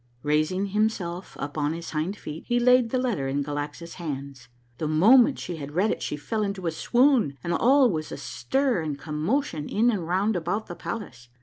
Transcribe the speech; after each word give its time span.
Raising 0.23 0.65
himself 0.73 1.37
upon 1.39 1.73
his 1.73 1.91
hind 1.91 2.17
feet, 2.17 2.45
he 2.47 2.59
laid 2.59 2.89
the 2.89 2.97
letter 2.97 3.27
in 3.27 3.43
Galaxa's 3.43 3.93
hands. 4.01 4.47
The 4.79 4.87
moment 4.87 5.37
she 5.37 5.57
had 5.57 5.73
read 5.75 5.91
it 5.91 6.01
she 6.01 6.17
fell 6.17 6.41
into 6.41 6.65
a 6.65 6.71
swoon, 6.71 7.37
and 7.43 7.53
all 7.53 7.87
was 7.87 8.07
stir 8.19 8.81
and 8.81 8.97
commotion 8.97 9.69
in 9.69 9.91
and 9.91 10.07
round 10.07 10.35
about 10.35 10.65
the 10.65 10.73
palace. 10.73 11.29